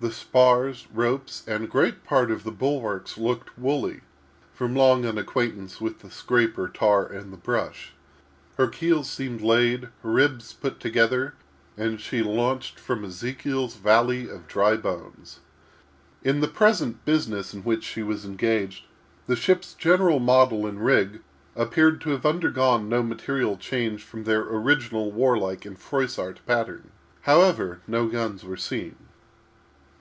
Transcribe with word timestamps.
The 0.00 0.12
spars, 0.12 0.86
ropes, 0.94 1.42
and 1.48 1.68
great 1.68 2.04
part 2.04 2.30
of 2.30 2.44
the 2.44 2.52
bulwarks, 2.52 3.18
looked 3.18 3.58
woolly, 3.58 4.02
from 4.54 4.76
long 4.76 5.04
unacquaintance 5.04 5.80
with 5.80 5.98
the 5.98 6.10
scraper, 6.12 6.68
tar, 6.68 7.04
and 7.04 7.32
the 7.32 7.36
brush. 7.36 7.94
Her 8.58 8.68
keel 8.68 9.02
seemed 9.02 9.40
laid, 9.40 9.88
her 10.04 10.10
ribs 10.12 10.52
put 10.52 10.78
together, 10.78 11.34
and 11.76 12.00
she 12.00 12.22
launched, 12.22 12.78
from 12.78 13.04
Ezekiel's 13.04 13.74
Valley 13.74 14.28
of 14.30 14.46
Dry 14.46 14.76
Bones. 14.76 15.40
In 16.22 16.38
the 16.42 16.46
present 16.46 17.04
business 17.04 17.52
in 17.52 17.62
which 17.64 17.82
she 17.82 18.04
was 18.04 18.24
engaged, 18.24 18.84
the 19.26 19.34
ship's 19.34 19.74
general 19.74 20.20
model 20.20 20.64
and 20.64 20.78
rig 20.84 21.22
appeared 21.56 22.00
to 22.02 22.10
have 22.10 22.24
undergone 22.24 22.88
no 22.88 23.02
material 23.02 23.56
change 23.56 24.04
from 24.04 24.22
their 24.22 24.42
original 24.42 25.10
warlike 25.10 25.66
and 25.66 25.76
Froissart 25.76 26.38
pattern. 26.46 26.92
However, 27.22 27.80
no 27.88 28.06
guns 28.06 28.44
were 28.44 28.56
seen. 28.56 28.94